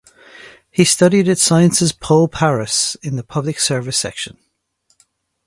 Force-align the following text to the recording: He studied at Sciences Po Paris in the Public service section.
He 0.71 0.83
studied 0.83 1.29
at 1.29 1.37
Sciences 1.37 1.91
Po 1.91 2.27
Paris 2.27 2.95
in 3.03 3.17
the 3.17 3.23
Public 3.23 3.59
service 3.59 3.99
section. 3.99 4.39